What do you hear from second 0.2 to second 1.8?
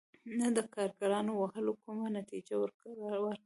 نه د کارګرانو وهلو